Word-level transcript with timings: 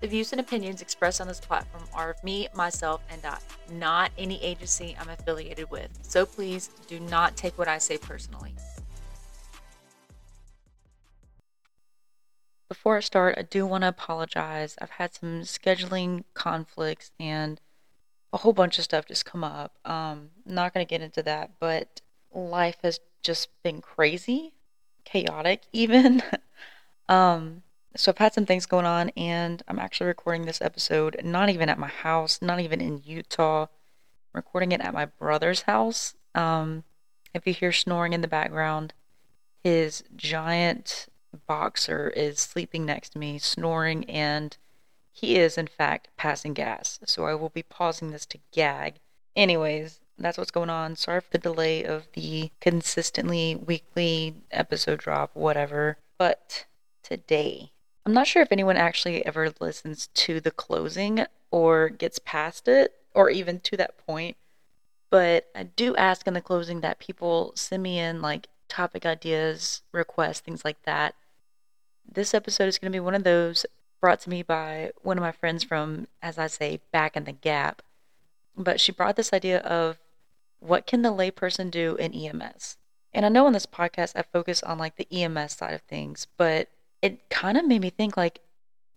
The 0.00 0.08
views 0.08 0.32
and 0.32 0.40
opinions 0.40 0.82
expressed 0.82 1.20
on 1.20 1.28
this 1.28 1.40
platform 1.40 1.84
are 1.94 2.10
of 2.10 2.22
me, 2.22 2.48
myself, 2.54 3.02
and 3.08 3.24
I, 3.24 3.38
not 3.70 4.10
any 4.18 4.42
agency 4.42 4.96
I'm 5.00 5.08
affiliated 5.08 5.70
with. 5.70 5.88
So 6.02 6.26
please 6.26 6.68
do 6.86 7.00
not 7.00 7.36
take 7.36 7.56
what 7.56 7.68
I 7.68 7.78
say 7.78 7.96
personally. 7.98 8.54
Before 12.68 12.96
I 12.96 13.00
start, 13.00 13.36
I 13.38 13.42
do 13.42 13.66
want 13.66 13.82
to 13.82 13.88
apologize. 13.88 14.76
I've 14.80 14.90
had 14.90 15.14
some 15.14 15.42
scheduling 15.42 16.24
conflicts 16.34 17.12
and 17.20 17.60
a 18.32 18.38
whole 18.38 18.52
bunch 18.52 18.78
of 18.78 18.84
stuff 18.84 19.06
just 19.06 19.24
come 19.24 19.44
up. 19.44 19.78
Um, 19.84 20.30
not 20.44 20.74
going 20.74 20.84
to 20.84 20.90
get 20.90 21.00
into 21.00 21.22
that, 21.22 21.52
but 21.60 22.00
life 22.32 22.76
has 22.82 22.98
just 23.22 23.48
been 23.62 23.80
crazy, 23.80 24.54
chaotic, 25.04 25.62
even. 25.72 26.20
um, 27.08 27.62
so 27.96 28.10
I've 28.10 28.18
had 28.18 28.34
some 28.34 28.46
things 28.46 28.66
going 28.66 28.86
on, 28.86 29.10
and 29.10 29.62
I'm 29.68 29.78
actually 29.78 30.08
recording 30.08 30.46
this 30.46 30.60
episode 30.60 31.20
not 31.24 31.48
even 31.50 31.68
at 31.68 31.78
my 31.78 31.88
house, 31.88 32.40
not 32.42 32.60
even 32.60 32.80
in 32.80 33.02
Utah. 33.04 33.62
I'm 33.62 33.68
recording 34.34 34.72
it 34.72 34.80
at 34.80 34.94
my 34.94 35.04
brother's 35.06 35.62
house. 35.62 36.14
Um, 36.34 36.84
if 37.32 37.46
you 37.46 37.52
hear 37.52 37.72
snoring 37.72 38.12
in 38.12 38.20
the 38.20 38.28
background, 38.28 38.94
his 39.62 40.04
giant 40.16 41.06
boxer 41.46 42.10
is 42.10 42.38
sleeping 42.38 42.84
next 42.84 43.10
to 43.10 43.18
me, 43.18 43.38
snoring, 43.38 44.04
and 44.04 44.56
he 45.10 45.36
is, 45.36 45.56
in 45.56 45.68
fact, 45.68 46.08
passing 46.16 46.54
gas. 46.54 46.98
So 47.06 47.26
I 47.26 47.34
will 47.34 47.48
be 47.48 47.62
pausing 47.62 48.10
this 48.10 48.26
to 48.26 48.38
gag. 48.52 48.96
Anyways, 49.36 50.00
that's 50.18 50.38
what's 50.38 50.50
going 50.50 50.70
on. 50.70 50.96
Sorry 50.96 51.20
for 51.20 51.30
the 51.30 51.38
delay 51.38 51.84
of 51.84 52.08
the 52.14 52.50
consistently 52.60 53.54
weekly 53.54 54.34
episode 54.50 54.98
drop, 54.98 55.30
whatever. 55.34 55.98
But 56.18 56.66
today, 57.02 57.72
I'm 58.06 58.12
not 58.12 58.26
sure 58.26 58.42
if 58.42 58.52
anyone 58.52 58.76
actually 58.76 59.24
ever 59.24 59.52
listens 59.60 60.08
to 60.08 60.40
the 60.40 60.50
closing 60.50 61.24
or 61.50 61.88
gets 61.88 62.18
past 62.18 62.68
it 62.68 62.94
or 63.14 63.30
even 63.30 63.60
to 63.60 63.76
that 63.78 63.96
point. 64.06 64.36
But 65.10 65.46
I 65.54 65.62
do 65.62 65.96
ask 65.96 66.26
in 66.26 66.34
the 66.34 66.40
closing 66.40 66.80
that 66.80 66.98
people 66.98 67.52
send 67.54 67.82
me 67.82 67.98
in 67.98 68.20
like 68.20 68.48
topic 68.68 69.06
ideas, 69.06 69.82
requests, 69.92 70.40
things 70.40 70.64
like 70.64 70.82
that. 70.82 71.14
This 72.10 72.34
episode 72.34 72.68
is 72.68 72.78
going 72.78 72.92
to 72.92 72.96
be 72.96 73.00
one 73.00 73.14
of 73.14 73.24
those 73.24 73.64
brought 74.00 74.20
to 74.20 74.30
me 74.30 74.42
by 74.42 74.90
one 75.02 75.16
of 75.16 75.22
my 75.22 75.32
friends 75.32 75.64
from, 75.64 76.08
as 76.20 76.36
I 76.36 76.48
say, 76.48 76.80
back 76.92 77.16
in 77.16 77.24
the 77.24 77.32
gap. 77.32 77.80
But 78.54 78.80
she 78.80 78.92
brought 78.92 79.16
this 79.16 79.32
idea 79.32 79.60
of 79.60 79.98
what 80.60 80.86
can 80.86 81.02
the 81.02 81.12
layperson 81.12 81.70
do 81.70 81.96
in 81.96 82.12
EMS? 82.12 82.76
And 83.14 83.24
I 83.24 83.30
know 83.30 83.46
on 83.46 83.54
this 83.54 83.66
podcast 83.66 84.12
I 84.14 84.22
focus 84.22 84.62
on 84.62 84.76
like 84.76 84.96
the 84.96 85.08
EMS 85.10 85.54
side 85.54 85.72
of 85.72 85.82
things, 85.82 86.26
but 86.36 86.68
it 87.04 87.28
kind 87.28 87.58
of 87.58 87.66
made 87.66 87.82
me 87.82 87.90
think 87.90 88.16
like 88.16 88.40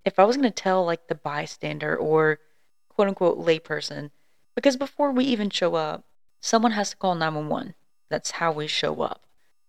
if 0.06 0.18
I 0.18 0.24
was 0.24 0.38
going 0.38 0.50
to 0.50 0.64
tell 0.64 0.86
like 0.86 1.10
the 1.10 1.16
bystander 1.16 1.94
or 1.96 2.40
quote 2.88 3.10
unquote 3.10 3.38
layperson, 3.38 4.12
because 4.56 4.78
before 4.78 5.12
we 5.12 5.26
even 5.26 5.50
show 5.50 5.76
up, 5.76 6.06
someone 6.40 6.72
has 6.72 6.92
to 6.92 6.96
call 6.96 7.16
911. 7.16 7.76
That's 8.10 8.32
how 8.32 8.54
we 8.54 8.66
show 8.66 9.02
up. 9.02 9.26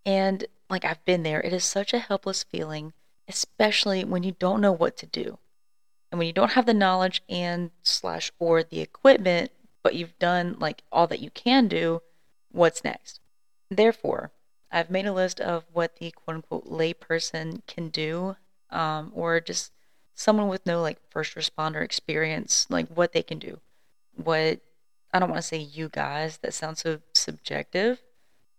And 0.06 0.46
like 0.70 0.84
I've 0.84 1.04
been 1.04 1.24
there, 1.24 1.40
it 1.40 1.52
is 1.52 1.64
such 1.64 1.92
a 1.92 1.98
helpless 1.98 2.44
feeling, 2.44 2.92
especially 3.26 4.04
when 4.04 4.22
you 4.22 4.36
don't 4.38 4.60
know 4.60 4.72
what 4.72 4.96
to 4.98 5.06
do. 5.06 5.38
And 6.12 6.20
when 6.20 6.28
you 6.28 6.32
don't 6.32 6.52
have 6.52 6.64
the 6.64 6.72
knowledge 6.72 7.24
and 7.28 7.72
slash 7.82 8.30
or 8.38 8.62
the 8.62 8.80
equipment, 8.80 9.50
but 9.82 9.96
you've 9.96 10.16
done 10.20 10.54
like 10.60 10.82
all 10.92 11.08
that 11.08 11.20
you 11.20 11.30
can 11.30 11.66
do, 11.66 12.02
what's 12.52 12.84
next? 12.84 13.18
Therefore, 13.68 14.30
I've 14.70 14.90
made 14.90 15.06
a 15.06 15.12
list 15.12 15.40
of 15.40 15.64
what 15.72 15.96
the 15.96 16.10
quote 16.10 16.36
unquote 16.36 16.66
layperson 16.66 17.62
can 17.66 17.88
do, 17.88 18.36
um, 18.70 19.12
or 19.14 19.40
just 19.40 19.72
someone 20.14 20.48
with 20.48 20.66
no 20.66 20.82
like 20.82 20.98
first 21.10 21.34
responder 21.34 21.82
experience, 21.82 22.66
like 22.68 22.88
what 22.88 23.12
they 23.12 23.22
can 23.22 23.38
do. 23.38 23.60
What 24.16 24.60
I 25.12 25.18
don't 25.18 25.30
want 25.30 25.40
to 25.40 25.46
say 25.46 25.58
you 25.58 25.88
guys, 25.88 26.38
that 26.38 26.54
sounds 26.54 26.80
so 26.80 27.00
subjective, 27.14 28.02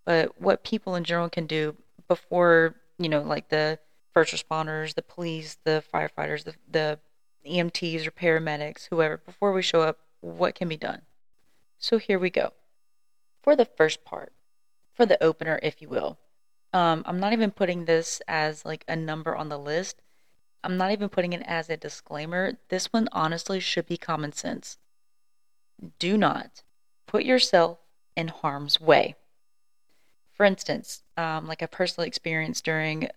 but 0.06 0.42
what 0.42 0.64
people 0.64 0.96
in 0.96 1.04
general 1.04 1.30
can 1.30 1.46
do 1.46 1.76
before, 2.08 2.76
you 2.98 3.10
know, 3.10 3.22
like 3.22 3.50
the 3.50 3.78
first 4.14 4.34
responders, 4.34 4.96
the 4.96 5.04
police, 5.04 5.58
the 5.64 5.84
firefighters, 5.94 6.44
the, 6.44 6.56
the 6.70 7.00
EMTs 7.48 8.08
or 8.08 8.12
paramedics, 8.12 8.88
whoever, 8.90 9.18
before 9.18 9.52
we 9.52 9.62
show 9.62 9.82
up, 9.82 10.00
what 10.22 10.56
can 10.56 10.68
be 10.68 10.78
done. 10.78 11.04
So 11.78 11.98
here 11.98 12.20
we 12.20 12.30
go. 12.30 12.54
For 13.42 13.56
the 13.56 13.66
first 13.66 14.04
part, 14.04 14.34
for 15.00 15.06
the 15.06 15.24
opener, 15.24 15.58
if 15.64 15.82
you 15.82 15.88
will. 15.88 16.20
Um, 16.74 17.04
I'm 17.06 17.22
not 17.22 17.32
even 17.32 17.52
putting 17.52 17.86
this 17.86 18.22
as 18.28 18.66
like 18.66 18.84
a 18.86 18.98
number 18.98 19.34
on 19.34 19.48
the 19.48 19.58
list. 19.58 20.02
I'm 20.62 20.76
not 20.76 20.92
even 20.92 21.08
putting 21.08 21.32
it 21.32 21.42
as 21.46 21.70
a 21.70 21.78
disclaimer. 21.78 22.58
This 22.68 22.88
one 22.88 23.08
honestly 23.14 23.62
should 23.62 23.86
be 23.86 23.96
common 23.96 24.34
sense. 24.34 24.78
Do 26.00 26.18
not 26.18 26.64
put 27.08 27.24
yourself 27.24 27.80
in 28.18 28.28
harm's 28.28 28.82
way. 28.82 29.16
For 30.34 30.46
instance, 30.46 31.04
um, 31.16 31.48
like 31.48 31.64
I 31.64 31.66
personally 31.66 32.10
experienced 32.10 32.66
during 32.66 33.08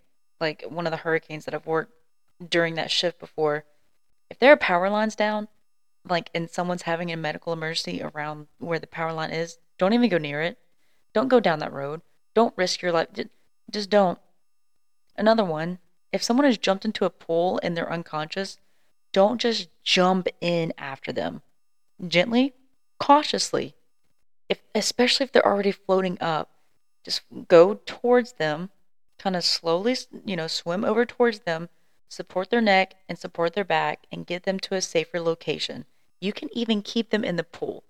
like 0.40 0.62
one 0.68 0.86
of 0.86 0.92
the 0.92 0.98
hurricanes 0.98 1.46
that 1.46 1.54
I've 1.54 1.66
worked 1.66 1.94
during 2.48 2.76
that 2.76 2.92
shift 2.92 3.18
before, 3.18 3.64
if 4.30 4.38
there 4.38 4.52
are 4.52 4.56
power 4.56 4.88
lines 4.88 5.16
down, 5.16 5.48
like 6.08 6.30
and 6.32 6.48
someone's 6.48 6.82
having 6.82 7.10
a 7.10 7.16
medical 7.16 7.52
emergency 7.52 8.00
around 8.00 8.46
where 8.58 8.78
the 8.78 8.86
power 8.86 9.12
line 9.12 9.32
is, 9.32 9.58
don't 9.78 9.94
even 9.94 10.08
go 10.08 10.18
near 10.18 10.40
it. 10.42 10.58
Don't 11.12 11.28
go 11.28 11.40
down 11.40 11.58
that 11.60 11.72
road. 11.72 12.02
Don't 12.34 12.56
risk 12.56 12.82
your 12.82 12.92
life. 12.92 13.08
Just 13.70 13.90
don't. 13.90 14.18
Another 15.16 15.44
one 15.44 15.78
if 16.12 16.22
someone 16.22 16.44
has 16.44 16.58
jumped 16.58 16.84
into 16.84 17.06
a 17.06 17.10
pool 17.10 17.58
and 17.62 17.76
they're 17.76 17.90
unconscious, 17.90 18.58
don't 19.12 19.40
just 19.40 19.68
jump 19.82 20.28
in 20.40 20.72
after 20.76 21.10
them. 21.10 21.42
Gently, 22.06 22.54
cautiously. 23.00 23.74
If 24.48 24.60
especially 24.74 25.24
if 25.24 25.32
they're 25.32 25.46
already 25.46 25.72
floating 25.72 26.18
up, 26.20 26.50
just 27.02 27.22
go 27.48 27.80
towards 27.86 28.34
them, 28.34 28.70
kind 29.18 29.34
of 29.34 29.44
slowly, 29.44 29.96
you 30.26 30.36
know, 30.36 30.46
swim 30.46 30.84
over 30.84 31.06
towards 31.06 31.40
them, 31.40 31.70
support 32.08 32.50
their 32.50 32.60
neck 32.60 32.94
and 33.08 33.18
support 33.18 33.54
their 33.54 33.64
back 33.64 34.06
and 34.12 34.26
get 34.26 34.42
them 34.42 34.60
to 34.60 34.74
a 34.74 34.82
safer 34.82 35.20
location. 35.20 35.86
You 36.20 36.32
can 36.32 36.50
even 36.52 36.82
keep 36.82 37.10
them 37.10 37.24
in 37.24 37.36
the 37.36 37.44
pool 37.44 37.84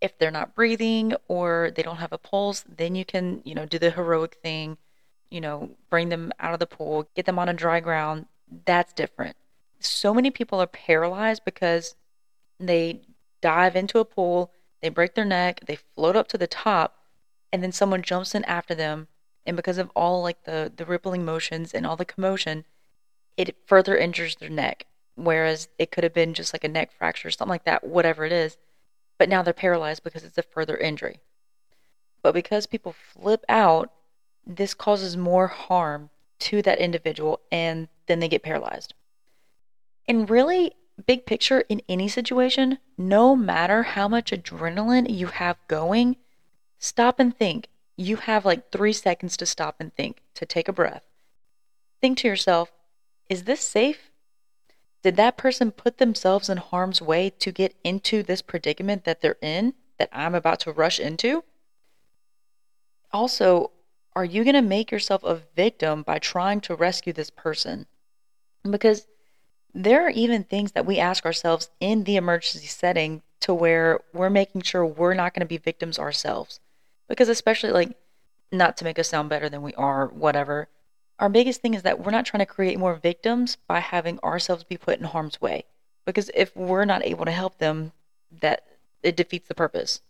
if 0.00 0.18
they're 0.18 0.30
not 0.30 0.54
breathing 0.54 1.14
or 1.26 1.72
they 1.74 1.82
don't 1.82 1.96
have 1.96 2.12
a 2.12 2.18
pulse, 2.18 2.64
then 2.68 2.94
you 2.94 3.04
can, 3.04 3.42
you 3.44 3.54
know, 3.54 3.66
do 3.66 3.78
the 3.78 3.90
heroic 3.90 4.36
thing, 4.42 4.78
you 5.30 5.40
know, 5.40 5.70
bring 5.90 6.08
them 6.08 6.32
out 6.38 6.54
of 6.54 6.60
the 6.60 6.66
pool, 6.66 7.08
get 7.14 7.26
them 7.26 7.38
on 7.38 7.48
a 7.48 7.54
dry 7.54 7.80
ground. 7.80 8.26
That's 8.64 8.92
different. 8.92 9.36
So 9.80 10.14
many 10.14 10.30
people 10.30 10.60
are 10.60 10.66
paralyzed 10.66 11.42
because 11.44 11.96
they 12.58 13.02
dive 13.40 13.76
into 13.76 13.98
a 13.98 14.04
pool, 14.04 14.52
they 14.82 14.88
break 14.88 15.14
their 15.14 15.24
neck, 15.24 15.60
they 15.66 15.76
float 15.76 16.16
up 16.16 16.28
to 16.28 16.38
the 16.38 16.46
top, 16.46 16.98
and 17.52 17.62
then 17.62 17.72
someone 17.72 18.02
jumps 18.02 18.34
in 18.34 18.44
after 18.44 18.74
them. 18.74 19.08
And 19.46 19.56
because 19.56 19.78
of 19.78 19.90
all 19.96 20.22
like 20.22 20.44
the, 20.44 20.72
the 20.74 20.84
rippling 20.84 21.24
motions 21.24 21.72
and 21.72 21.86
all 21.86 21.96
the 21.96 22.04
commotion, 22.04 22.64
it 23.36 23.56
further 23.66 23.96
injures 23.96 24.36
their 24.36 24.50
neck. 24.50 24.86
Whereas 25.14 25.68
it 25.78 25.90
could 25.90 26.04
have 26.04 26.14
been 26.14 26.34
just 26.34 26.52
like 26.52 26.64
a 26.64 26.68
neck 26.68 26.92
fracture, 26.92 27.28
or 27.28 27.30
something 27.30 27.50
like 27.50 27.64
that, 27.64 27.84
whatever 27.84 28.24
it 28.24 28.32
is 28.32 28.56
but 29.18 29.28
now 29.28 29.42
they're 29.42 29.52
paralyzed 29.52 30.04
because 30.04 30.24
it's 30.24 30.38
a 30.38 30.42
further 30.42 30.76
injury. 30.76 31.20
But 32.22 32.32
because 32.32 32.66
people 32.66 32.92
flip 32.92 33.44
out, 33.48 33.92
this 34.46 34.74
causes 34.74 35.16
more 35.16 35.48
harm 35.48 36.10
to 36.40 36.62
that 36.62 36.78
individual 36.78 37.40
and 37.52 37.88
then 38.06 38.20
they 38.20 38.28
get 38.28 38.42
paralyzed. 38.42 38.94
And 40.06 40.30
really, 40.30 40.72
big 41.06 41.26
picture 41.26 41.60
in 41.68 41.82
any 41.88 42.08
situation, 42.08 42.78
no 42.96 43.36
matter 43.36 43.82
how 43.82 44.08
much 44.08 44.30
adrenaline 44.30 45.08
you 45.14 45.26
have 45.26 45.58
going, 45.68 46.16
stop 46.78 47.20
and 47.20 47.36
think. 47.36 47.68
You 47.96 48.16
have 48.16 48.44
like 48.44 48.70
three 48.70 48.92
seconds 48.92 49.36
to 49.38 49.46
stop 49.46 49.76
and 49.80 49.94
think, 49.94 50.22
to 50.34 50.46
take 50.46 50.68
a 50.68 50.72
breath. 50.72 51.02
Think 52.00 52.18
to 52.18 52.28
yourself, 52.28 52.72
is 53.28 53.44
this 53.44 53.60
safe? 53.60 54.07
Did 55.02 55.16
that 55.16 55.36
person 55.36 55.70
put 55.70 55.98
themselves 55.98 56.48
in 56.48 56.58
harm's 56.58 57.00
way 57.00 57.30
to 57.30 57.52
get 57.52 57.74
into 57.84 58.22
this 58.22 58.42
predicament 58.42 59.04
that 59.04 59.20
they're 59.20 59.36
in, 59.40 59.74
that 59.98 60.08
I'm 60.12 60.34
about 60.34 60.60
to 60.60 60.72
rush 60.72 60.98
into? 60.98 61.44
Also, 63.12 63.70
are 64.14 64.24
you 64.24 64.42
going 64.42 64.54
to 64.54 64.62
make 64.62 64.90
yourself 64.90 65.22
a 65.22 65.40
victim 65.54 66.02
by 66.02 66.18
trying 66.18 66.60
to 66.62 66.74
rescue 66.74 67.12
this 67.12 67.30
person? 67.30 67.86
Because 68.68 69.06
there 69.72 70.04
are 70.04 70.10
even 70.10 70.42
things 70.42 70.72
that 70.72 70.86
we 70.86 70.98
ask 70.98 71.24
ourselves 71.24 71.70
in 71.78 72.04
the 72.04 72.16
emergency 72.16 72.66
setting 72.66 73.22
to 73.40 73.54
where 73.54 74.00
we're 74.12 74.30
making 74.30 74.62
sure 74.62 74.84
we're 74.84 75.14
not 75.14 75.34
going 75.34 75.40
to 75.40 75.46
be 75.46 75.58
victims 75.58 75.98
ourselves. 75.98 76.58
Because, 77.08 77.28
especially, 77.28 77.70
like, 77.70 77.96
not 78.50 78.76
to 78.78 78.84
make 78.84 78.98
us 78.98 79.08
sound 79.08 79.28
better 79.28 79.48
than 79.48 79.62
we 79.62 79.74
are, 79.74 80.08
whatever, 80.08 80.68
our 81.18 81.28
biggest 81.28 81.60
thing 81.60 81.74
is 81.74 81.82
that 81.82 82.00
we're 82.00 82.12
not 82.12 82.26
trying 82.26 82.40
to 82.40 82.46
create 82.46 82.78
more 82.78 82.94
victims 82.94 83.56
by 83.66 83.80
having 83.80 84.18
ourselves 84.20 84.64
be 84.64 84.76
put 84.76 84.98
in 84.98 85.04
harm's 85.04 85.40
way. 85.40 85.64
Because 86.04 86.30
if 86.34 86.56
we're 86.56 86.84
not 86.84 87.04
able 87.04 87.24
to 87.24 87.30
help 87.30 87.58
them, 87.58 87.92
that 88.40 88.64
it 89.02 89.16
defeats 89.16 89.48
the 89.48 89.54
purpose. 89.54 90.00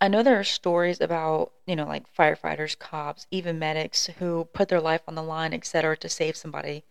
I 0.00 0.08
know 0.08 0.22
there 0.22 0.38
are 0.38 0.44
stories 0.44 1.00
about, 1.00 1.52
you 1.66 1.76
know, 1.76 1.86
like 1.86 2.14
firefighters, 2.14 2.78
cops, 2.78 3.26
even 3.30 3.58
medics 3.58 4.06
who 4.18 4.48
put 4.52 4.68
their 4.68 4.80
life 4.80 5.02
on 5.08 5.14
the 5.14 5.22
line, 5.22 5.54
etc., 5.54 5.96
to 5.98 6.08
save 6.08 6.36
somebody. 6.36 6.84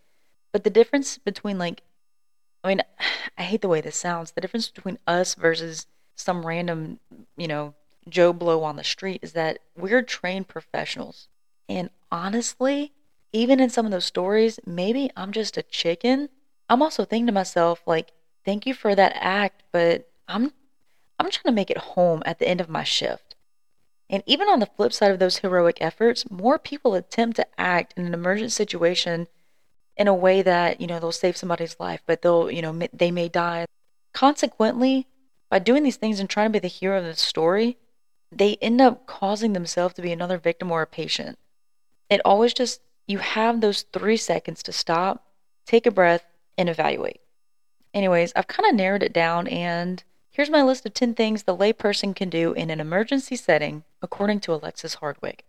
But 0.52 0.64
the 0.64 0.70
difference 0.70 1.18
between 1.18 1.58
like 1.58 1.82
I 2.64 2.68
mean, 2.68 2.82
I 3.38 3.42
hate 3.42 3.60
the 3.60 3.68
way 3.68 3.80
this 3.80 3.96
sounds. 3.96 4.32
The 4.32 4.40
difference 4.40 4.68
between 4.68 4.98
us 5.06 5.34
versus 5.34 5.86
some 6.14 6.44
random, 6.44 6.98
you 7.36 7.46
know, 7.46 7.74
Joe 8.08 8.32
Blow 8.32 8.62
on 8.62 8.76
the 8.76 8.84
street 8.84 9.20
is 9.22 9.32
that 9.32 9.58
we're 9.76 10.02
trained 10.02 10.48
professionals. 10.48 11.28
And 11.68 11.90
honestly, 12.10 12.92
even 13.36 13.60
in 13.60 13.68
some 13.68 13.84
of 13.84 13.92
those 13.92 14.06
stories, 14.06 14.58
maybe 14.64 15.10
I'm 15.14 15.30
just 15.30 15.58
a 15.58 15.62
chicken. 15.62 16.30
I'm 16.70 16.80
also 16.80 17.04
thinking 17.04 17.26
to 17.26 17.32
myself, 17.32 17.82
like, 17.86 18.12
thank 18.46 18.64
you 18.64 18.72
for 18.72 18.94
that 18.94 19.12
act, 19.16 19.62
but 19.72 20.08
I'm 20.26 20.52
I'm 21.18 21.30
trying 21.30 21.52
to 21.52 21.52
make 21.52 21.70
it 21.70 21.78
home 21.78 22.22
at 22.24 22.38
the 22.38 22.48
end 22.48 22.60
of 22.60 22.68
my 22.70 22.82
shift. 22.82 23.36
And 24.08 24.22
even 24.26 24.48
on 24.48 24.60
the 24.60 24.70
flip 24.76 24.92
side 24.92 25.10
of 25.10 25.18
those 25.18 25.38
heroic 25.38 25.78
efforts, 25.80 26.30
more 26.30 26.58
people 26.58 26.94
attempt 26.94 27.36
to 27.36 27.46
act 27.58 27.94
in 27.96 28.06
an 28.06 28.14
emergent 28.14 28.52
situation 28.52 29.28
in 29.96 30.08
a 30.08 30.14
way 30.14 30.42
that, 30.42 30.80
you 30.80 30.86
know, 30.86 30.98
they'll 30.98 31.12
save 31.12 31.36
somebody's 31.36 31.80
life, 31.80 32.00
but 32.06 32.22
they'll, 32.22 32.50
you 32.50 32.62
know, 32.62 32.78
they 32.92 33.10
may 33.10 33.28
die. 33.28 33.66
Consequently, 34.12 35.06
by 35.50 35.58
doing 35.58 35.82
these 35.82 35.96
things 35.96 36.20
and 36.20 36.28
trying 36.28 36.48
to 36.48 36.52
be 36.52 36.58
the 36.58 36.68
hero 36.68 36.98
of 36.98 37.04
the 37.04 37.14
story, 37.14 37.78
they 38.30 38.56
end 38.56 38.80
up 38.80 39.06
causing 39.06 39.52
themselves 39.52 39.94
to 39.94 40.02
be 40.02 40.12
another 40.12 40.38
victim 40.38 40.70
or 40.70 40.82
a 40.82 40.86
patient. 40.86 41.38
It 42.08 42.20
always 42.24 42.54
just, 42.54 42.80
you 43.06 43.18
have 43.18 43.60
those 43.60 43.82
three 43.92 44.16
seconds 44.16 44.62
to 44.64 44.72
stop, 44.72 45.26
take 45.64 45.86
a 45.86 45.90
breath, 45.90 46.26
and 46.58 46.68
evaluate. 46.68 47.20
Anyways, 47.94 48.32
I've 48.34 48.48
kind 48.48 48.68
of 48.68 48.74
narrowed 48.74 49.02
it 49.02 49.12
down, 49.12 49.46
and 49.48 50.02
here's 50.30 50.50
my 50.50 50.62
list 50.62 50.84
of 50.86 50.94
10 50.94 51.14
things 51.14 51.42
the 51.42 51.56
layperson 51.56 52.14
can 52.14 52.28
do 52.28 52.52
in 52.52 52.70
an 52.70 52.80
emergency 52.80 53.36
setting, 53.36 53.84
according 54.02 54.40
to 54.40 54.54
Alexis 54.54 54.94
Hardwick. 54.94 55.44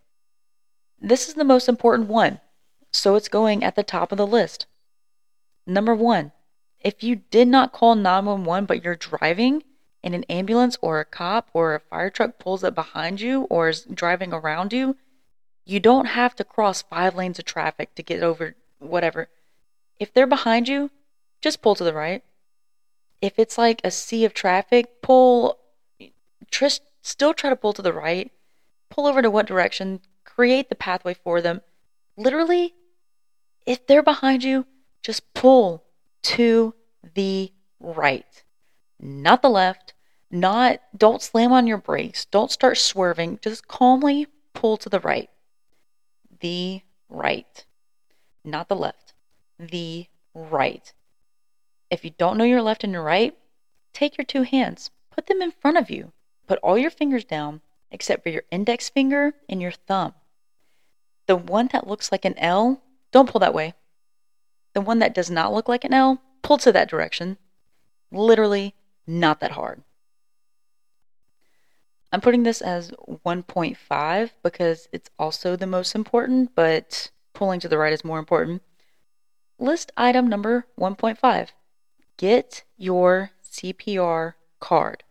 This 1.00 1.28
is 1.28 1.34
the 1.34 1.44
most 1.44 1.68
important 1.68 2.08
one, 2.08 2.40
so 2.92 3.14
it's 3.14 3.28
going 3.28 3.62
at 3.62 3.76
the 3.76 3.82
top 3.82 4.12
of 4.12 4.18
the 4.18 4.26
list. 4.26 4.66
Number 5.66 5.94
one, 5.94 6.32
if 6.80 7.02
you 7.02 7.16
did 7.16 7.48
not 7.48 7.72
call 7.72 7.94
911 7.94 8.66
but 8.66 8.82
you're 8.82 8.96
driving, 8.96 9.62
and 10.02 10.14
an 10.14 10.24
ambulance 10.24 10.76
or 10.80 11.00
a 11.00 11.04
cop 11.04 11.50
or 11.52 11.74
a 11.74 11.80
fire 11.80 12.10
truck 12.10 12.38
pulls 12.38 12.62
up 12.62 12.74
behind 12.74 13.20
you 13.20 13.42
or 13.50 13.68
is 13.68 13.82
driving 13.82 14.32
around 14.32 14.72
you, 14.72 14.96
you 15.68 15.80
don't 15.80 16.06
have 16.06 16.34
to 16.36 16.44
cross 16.44 16.82
five 16.82 17.14
lanes 17.14 17.38
of 17.38 17.44
traffic 17.44 17.94
to 17.94 18.02
get 18.02 18.22
over 18.22 18.54
whatever. 18.78 19.28
If 20.00 20.12
they're 20.12 20.26
behind 20.26 20.68
you, 20.68 20.90
just 21.40 21.62
pull 21.62 21.74
to 21.74 21.84
the 21.84 21.92
right. 21.92 22.22
If 23.20 23.38
it's 23.38 23.58
like 23.58 23.80
a 23.84 23.90
sea 23.90 24.24
of 24.24 24.34
traffic, 24.34 25.02
pull, 25.02 25.58
tr- 26.50 26.66
still 27.02 27.34
try 27.34 27.50
to 27.50 27.56
pull 27.56 27.72
to 27.74 27.82
the 27.82 27.92
right, 27.92 28.32
pull 28.88 29.06
over 29.06 29.22
to 29.22 29.30
what 29.30 29.46
direction, 29.46 30.00
create 30.24 30.68
the 30.68 30.74
pathway 30.74 31.14
for 31.14 31.40
them. 31.40 31.60
Literally, 32.16 32.74
if 33.66 33.86
they're 33.86 34.02
behind 34.02 34.44
you, 34.44 34.66
just 35.02 35.34
pull 35.34 35.84
to 36.22 36.74
the 37.14 37.52
right 37.80 38.42
not 39.00 39.42
the 39.42 39.50
left, 39.50 39.94
not 40.30 40.80
don't 40.96 41.22
slam 41.22 41.52
on 41.52 41.66
your 41.66 41.78
brakes, 41.78 42.24
don't 42.26 42.50
start 42.50 42.78
swerving, 42.78 43.38
just 43.42 43.68
calmly 43.68 44.26
pull 44.54 44.76
to 44.76 44.88
the 44.88 45.00
right. 45.00 45.30
The 46.40 46.82
right. 47.08 47.64
Not 48.44 48.68
the 48.68 48.76
left. 48.76 49.14
The 49.58 50.06
right. 50.34 50.92
If 51.90 52.04
you 52.04 52.10
don't 52.10 52.36
know 52.36 52.44
your 52.44 52.62
left 52.62 52.84
and 52.84 52.92
your 52.92 53.02
right, 53.02 53.36
take 53.92 54.16
your 54.18 54.24
two 54.24 54.42
hands, 54.42 54.90
put 55.10 55.26
them 55.26 55.42
in 55.42 55.50
front 55.50 55.78
of 55.78 55.90
you. 55.90 56.12
Put 56.46 56.58
all 56.62 56.78
your 56.78 56.90
fingers 56.90 57.24
down 57.24 57.60
except 57.90 58.22
for 58.22 58.28
your 58.28 58.42
index 58.50 58.88
finger 58.88 59.34
and 59.48 59.60
your 59.62 59.72
thumb. 59.72 60.14
The 61.26 61.36
one 61.36 61.68
that 61.72 61.86
looks 61.86 62.12
like 62.12 62.24
an 62.24 62.38
L, 62.38 62.82
don't 63.10 63.28
pull 63.28 63.40
that 63.40 63.54
way. 63.54 63.74
The 64.74 64.80
one 64.80 64.98
that 65.00 65.14
does 65.14 65.30
not 65.30 65.52
look 65.52 65.68
like 65.68 65.84
an 65.84 65.94
L, 65.94 66.20
pull 66.42 66.58
to 66.58 66.72
that 66.72 66.88
direction. 66.88 67.38
Literally 68.12 68.74
not 69.06 69.40
that 69.40 69.52
hard. 69.52 69.82
I'm 72.10 72.20
putting 72.20 72.42
this 72.42 72.62
as 72.62 72.90
1.5 72.90 74.30
because 74.42 74.88
it's 74.92 75.10
also 75.18 75.56
the 75.56 75.66
most 75.66 75.94
important, 75.94 76.54
but 76.54 77.10
pulling 77.34 77.60
to 77.60 77.68
the 77.68 77.78
right 77.78 77.92
is 77.92 78.04
more 78.04 78.18
important. 78.18 78.62
List 79.58 79.92
item 79.96 80.28
number 80.28 80.66
1.5 80.78 81.48
Get 82.16 82.64
your 82.76 83.30
CPR 83.44 84.34
card. 84.60 85.04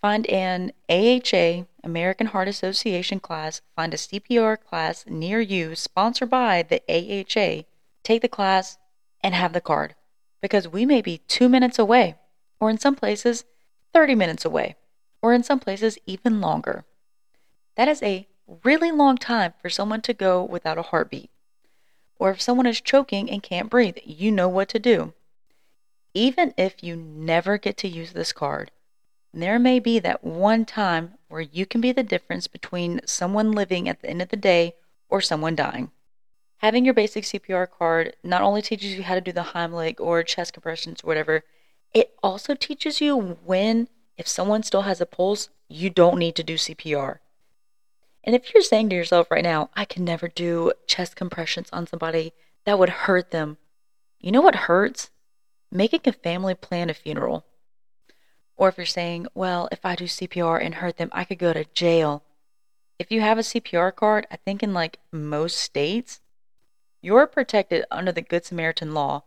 Find 0.00 0.26
an 0.28 0.72
AHA, 0.88 1.66
American 1.84 2.28
Heart 2.28 2.48
Association 2.48 3.20
class, 3.20 3.60
find 3.76 3.92
a 3.92 3.98
CPR 3.98 4.56
class 4.58 5.04
near 5.06 5.40
you, 5.40 5.74
sponsored 5.74 6.30
by 6.30 6.62
the 6.62 6.80
AHA. 6.88 7.64
Take 8.02 8.22
the 8.22 8.28
class 8.28 8.78
and 9.22 9.34
have 9.34 9.52
the 9.52 9.60
card 9.60 9.94
because 10.40 10.66
we 10.66 10.86
may 10.86 11.02
be 11.02 11.18
two 11.18 11.48
minutes 11.48 11.78
away 11.78 12.16
or 12.58 12.70
in 12.70 12.78
some 12.78 12.94
places, 12.94 13.44
30 13.92 14.14
minutes 14.14 14.44
away, 14.44 14.76
or 15.22 15.32
in 15.32 15.42
some 15.42 15.60
places, 15.60 15.98
even 16.06 16.40
longer. 16.40 16.84
That 17.76 17.88
is 17.88 18.02
a 18.02 18.26
really 18.64 18.90
long 18.90 19.16
time 19.16 19.54
for 19.60 19.70
someone 19.70 20.00
to 20.02 20.14
go 20.14 20.42
without 20.42 20.78
a 20.78 20.82
heartbeat. 20.82 21.30
Or 22.18 22.30
if 22.30 22.40
someone 22.40 22.66
is 22.66 22.80
choking 22.80 23.30
and 23.30 23.42
can't 23.42 23.70
breathe, 23.70 23.98
you 24.04 24.30
know 24.30 24.48
what 24.48 24.68
to 24.70 24.78
do. 24.78 25.14
Even 26.12 26.52
if 26.56 26.82
you 26.82 26.96
never 26.96 27.56
get 27.56 27.76
to 27.78 27.88
use 27.88 28.12
this 28.12 28.32
card, 28.32 28.70
there 29.32 29.58
may 29.58 29.78
be 29.78 29.98
that 30.00 30.24
one 30.24 30.64
time 30.64 31.14
where 31.28 31.40
you 31.40 31.64
can 31.64 31.80
be 31.80 31.92
the 31.92 32.02
difference 32.02 32.48
between 32.48 33.00
someone 33.06 33.52
living 33.52 33.88
at 33.88 34.02
the 34.02 34.10
end 34.10 34.20
of 34.20 34.28
the 34.28 34.36
day 34.36 34.74
or 35.08 35.20
someone 35.20 35.54
dying. 35.54 35.90
Having 36.58 36.84
your 36.84 36.94
basic 36.94 37.24
CPR 37.24 37.66
card 37.70 38.16
not 38.22 38.42
only 38.42 38.60
teaches 38.60 38.94
you 38.94 39.04
how 39.04 39.14
to 39.14 39.20
do 39.20 39.32
the 39.32 39.42
Heimlich 39.54 40.00
or 40.00 40.22
chest 40.22 40.52
compressions 40.52 41.02
or 41.02 41.06
whatever, 41.06 41.44
it 41.94 42.12
also 42.22 42.54
teaches 42.54 43.00
you 43.00 43.16
when, 43.16 43.88
if 44.20 44.28
someone 44.28 44.62
still 44.62 44.82
has 44.82 45.00
a 45.00 45.06
pulse, 45.06 45.48
you 45.66 45.88
don't 45.88 46.18
need 46.18 46.36
to 46.36 46.42
do 46.42 46.56
CPR. 46.56 47.20
And 48.22 48.36
if 48.36 48.52
you're 48.52 48.62
saying 48.62 48.90
to 48.90 48.94
yourself 48.94 49.30
right 49.30 49.42
now, 49.42 49.70
I 49.74 49.86
can 49.86 50.04
never 50.04 50.28
do 50.28 50.72
chest 50.86 51.16
compressions 51.16 51.70
on 51.72 51.86
somebody, 51.86 52.34
that 52.66 52.78
would 52.78 52.90
hurt 52.90 53.30
them. 53.30 53.56
You 54.20 54.30
know 54.30 54.42
what 54.42 54.66
hurts? 54.68 55.10
Making 55.72 56.02
a 56.04 56.12
family 56.12 56.54
plan 56.54 56.90
a 56.90 56.94
funeral. 56.94 57.46
Or 58.58 58.68
if 58.68 58.76
you're 58.76 58.84
saying, 58.84 59.26
well, 59.32 59.70
if 59.72 59.86
I 59.86 59.96
do 59.96 60.04
CPR 60.04 60.62
and 60.62 60.74
hurt 60.74 60.98
them, 60.98 61.08
I 61.12 61.24
could 61.24 61.38
go 61.38 61.54
to 61.54 61.64
jail. 61.72 62.22
If 62.98 63.10
you 63.10 63.22
have 63.22 63.38
a 63.38 63.42
CPR 63.42 63.96
card, 63.96 64.26
I 64.30 64.36
think 64.36 64.62
in 64.62 64.74
like 64.74 64.98
most 65.10 65.56
states, 65.56 66.20
you're 67.00 67.26
protected 67.26 67.86
under 67.90 68.12
the 68.12 68.20
Good 68.20 68.44
Samaritan 68.44 68.92
law 68.92 69.22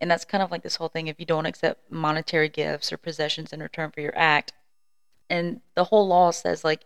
and 0.00 0.10
that's 0.10 0.24
kind 0.24 0.42
of 0.42 0.50
like 0.50 0.62
this 0.62 0.76
whole 0.76 0.88
thing 0.88 1.06
if 1.06 1.18
you 1.18 1.26
don't 1.26 1.46
accept 1.46 1.90
monetary 1.90 2.48
gifts 2.48 2.92
or 2.92 2.96
possessions 2.96 3.52
in 3.52 3.62
return 3.62 3.90
for 3.90 4.00
your 4.00 4.16
act. 4.16 4.52
And 5.30 5.60
the 5.74 5.84
whole 5.84 6.06
law 6.06 6.30
says, 6.30 6.64
like, 6.64 6.84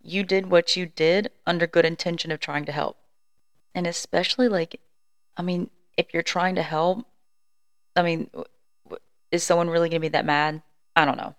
you 0.00 0.24
did 0.24 0.50
what 0.50 0.76
you 0.76 0.86
did 0.86 1.30
under 1.46 1.66
good 1.66 1.84
intention 1.84 2.30
of 2.30 2.40
trying 2.40 2.64
to 2.64 2.72
help. 2.72 2.96
And 3.74 3.86
especially, 3.86 4.48
like, 4.48 4.80
I 5.36 5.42
mean, 5.42 5.70
if 5.96 6.14
you're 6.14 6.22
trying 6.22 6.54
to 6.54 6.62
help, 6.62 7.06
I 7.94 8.02
mean, 8.02 8.30
is 9.30 9.42
someone 9.42 9.68
really 9.68 9.88
going 9.88 10.00
to 10.00 10.04
be 10.04 10.08
that 10.08 10.24
mad? 10.24 10.62
I 10.96 11.04
don't 11.04 11.18
know. 11.18 11.34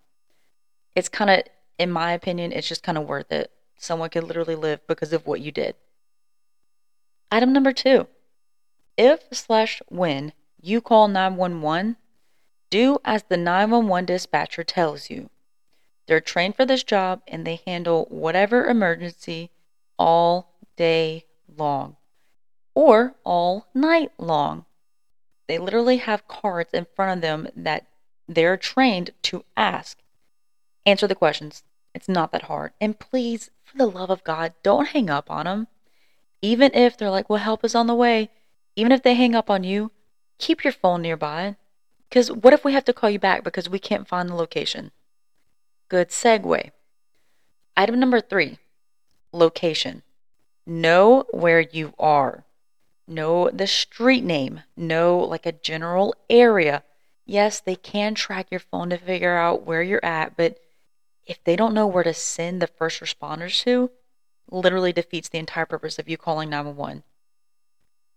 It's 0.95 1.09
kind 1.09 1.29
of, 1.29 1.43
in 1.77 1.91
my 1.91 2.11
opinion, 2.11 2.51
it's 2.51 2.67
just 2.67 2.83
kind 2.83 2.97
of 2.97 3.07
worth 3.07 3.31
it. 3.31 3.51
Someone 3.77 4.09
could 4.09 4.25
literally 4.25 4.55
live 4.55 4.85
because 4.87 5.13
of 5.13 5.25
what 5.25 5.41
you 5.41 5.51
did. 5.51 5.75
Item 7.31 7.53
number 7.53 7.71
two 7.71 8.07
if 8.97 9.21
slash 9.31 9.81
when 9.87 10.33
you 10.61 10.81
call 10.81 11.07
911, 11.07 11.97
do 12.69 12.99
as 13.03 13.23
the 13.23 13.37
911 13.37 14.05
dispatcher 14.05 14.63
tells 14.63 15.09
you. 15.09 15.29
They're 16.07 16.19
trained 16.19 16.55
for 16.55 16.65
this 16.65 16.83
job 16.83 17.21
and 17.27 17.45
they 17.45 17.61
handle 17.67 18.07
whatever 18.09 18.65
emergency 18.65 19.51
all 19.97 20.55
day 20.75 21.25
long 21.57 21.97
or 22.73 23.15
all 23.23 23.67
night 23.73 24.11
long. 24.17 24.65
They 25.47 25.57
literally 25.57 25.97
have 25.97 26.27
cards 26.27 26.73
in 26.73 26.87
front 26.95 27.17
of 27.17 27.21
them 27.21 27.49
that 27.55 27.87
they're 28.27 28.57
trained 28.57 29.11
to 29.23 29.43
ask. 29.57 29.97
Answer 30.85 31.07
the 31.07 31.15
questions. 31.15 31.63
It's 31.93 32.07
not 32.07 32.31
that 32.31 32.43
hard. 32.43 32.71
And 32.79 32.99
please, 32.99 33.49
for 33.63 33.77
the 33.77 33.87
love 33.87 34.09
of 34.09 34.23
God, 34.23 34.53
don't 34.63 34.89
hang 34.89 35.09
up 35.09 35.29
on 35.29 35.45
them. 35.45 35.67
Even 36.41 36.71
if 36.73 36.97
they're 36.97 37.09
like, 37.09 37.29
well, 37.29 37.39
help 37.39 37.65
is 37.65 37.75
on 37.75 37.87
the 37.87 37.95
way. 37.95 38.29
Even 38.75 38.91
if 38.91 39.03
they 39.03 39.15
hang 39.15 39.35
up 39.35 39.49
on 39.49 39.63
you, 39.63 39.91
keep 40.39 40.63
your 40.63 40.73
phone 40.73 41.03
nearby. 41.03 41.55
Because 42.09 42.31
what 42.31 42.53
if 42.53 42.65
we 42.65 42.73
have 42.73 42.85
to 42.85 42.93
call 42.93 43.09
you 43.09 43.19
back 43.19 43.43
because 43.43 43.69
we 43.69 43.77
can't 43.77 44.07
find 44.07 44.29
the 44.29 44.35
location? 44.35 44.91
Good 45.89 46.09
segue. 46.09 46.71
Item 47.77 47.99
number 47.99 48.19
three 48.19 48.57
location. 49.31 50.01
Know 50.65 51.25
where 51.31 51.61
you 51.61 51.93
are. 51.99 52.45
Know 53.07 53.49
the 53.51 53.67
street 53.67 54.23
name. 54.23 54.63
Know 54.75 55.19
like 55.19 55.45
a 55.45 55.51
general 55.51 56.15
area. 56.29 56.83
Yes, 57.25 57.59
they 57.59 57.75
can 57.75 58.15
track 58.15 58.47
your 58.49 58.59
phone 58.59 58.89
to 58.89 58.97
figure 58.97 59.37
out 59.37 59.65
where 59.65 59.83
you're 59.83 60.03
at, 60.03 60.35
but 60.35 60.59
if 61.27 61.43
they 61.43 61.55
don't 61.55 61.75
know 61.75 61.85
where 61.85 62.03
to 62.03 62.13
send 62.13 62.59
the 62.59 62.67
first 62.67 63.01
responders 63.01 63.63
to, 63.63 63.91
literally 64.49 64.91
defeats 64.91 65.29
the 65.29 65.37
entire 65.37 65.67
purpose 65.67 65.99
of 65.99 66.09
you 66.09 66.17
calling 66.17 66.49
911. 66.49 67.03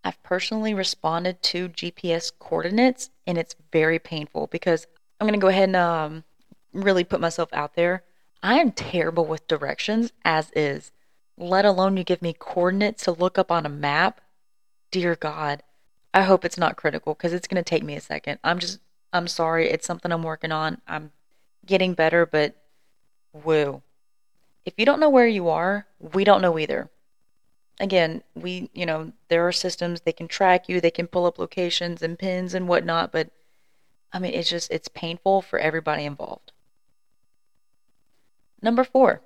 I've 0.04 0.23
personally 0.23 0.75
responded 0.75 1.42
to 1.42 1.68
GPS 1.68 2.32
coordinates 2.38 3.11
and 3.26 3.38
it's 3.38 3.54
very 3.73 3.99
painful 3.99 4.49
because 4.49 4.87
I'm 5.21 5.26
going 5.26 5.38
to 5.38 5.42
go 5.42 5.49
ahead 5.49 5.68
and 5.68 5.76
um, 5.76 6.25
really 6.73 7.04
put 7.04 7.21
myself 7.21 7.49
out 7.52 7.76
there. 7.76 8.02
I 8.42 8.59
am 8.59 8.73
terrible 8.73 9.25
with 9.25 9.47
directions 9.47 10.12
as 10.25 10.50
is, 10.56 10.90
let 11.38 11.64
alone 11.64 11.97
you 11.97 12.04
give 12.04 12.23
me 12.23 12.35
coordinates 12.37 13.04
to 13.04 13.12
look 13.12 13.38
up 13.38 13.52
on 13.52 13.64
a 13.64 13.71
map. 13.71 14.21
Dear 14.90 15.14
God, 15.14 15.62
I 16.12 16.23
hope 16.23 16.44
it's 16.44 16.59
not 16.59 16.76
critical 16.76 17.14
because 17.14 17.32
it's 17.32 17.47
going 17.47 17.62
to 17.62 17.68
take 17.68 17.85
me 17.85 17.94
a 17.94 18.00
second. 18.00 18.40
I'm 18.42 18.59
just, 18.59 18.80
I'm 19.12 19.28
sorry. 19.28 19.71
It's 19.71 19.87
something 19.87 20.11
I'm 20.11 20.25
working 20.25 20.52
on. 20.52 20.80
I'm 20.88 21.12
getting 21.64 21.94
better, 21.94 22.26
but 22.26 22.56
woo. 23.32 23.82
If 24.66 24.75
you 24.76 24.85
don't 24.85 25.00
know 25.00 25.11
where 25.11 25.26
you 25.26 25.49
are, 25.49 25.87
we 26.00 26.25
don't 26.25 26.42
know 26.42 26.59
either 26.59 26.90
again, 27.81 28.23
we, 28.35 28.71
you 28.73 28.87
know, 28.87 29.12
there 29.29 29.47
are 29.47 29.52
systems 29.52 30.00
they 30.00 30.12
can 30.12 30.29
track 30.29 30.69
you, 30.69 30.81
they 30.81 30.91
can 30.91 31.07
pull 31.07 31.26
up 31.26 31.38
locations 31.38 32.02
and 32.02 32.19
pins 32.19 32.55
and 32.55 32.69
whatnot, 32.69 33.12
but 33.12 33.31
I 34.12 34.19
mean, 34.19 34.35
it's 34.35 34.50
just, 34.50 34.71
it's 34.71 34.88
painful 34.88 35.43
for 35.43 35.59
everybody 35.59 36.05
involved. 36.05 36.52
Number 38.61 38.85
four, 38.85 39.23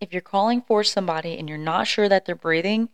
if 0.00 0.12
you're 0.12 0.22
calling 0.22 0.62
for 0.62 0.84
somebody 0.84 1.36
and 1.38 1.48
you're 1.48 1.58
not 1.58 1.86
sure 1.86 2.08
that 2.08 2.24
they're 2.24 2.34
breathing, 2.34 2.88